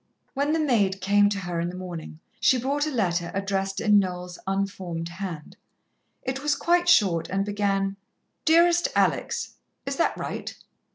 [0.33, 3.99] When the maid came to her in the morning, she brought a letter addressed in
[3.99, 5.57] Noel's unformed hand.
[6.23, 7.97] It was quite short, and began:
[8.45, 10.57] "DEAREST ALEX (is that right?)"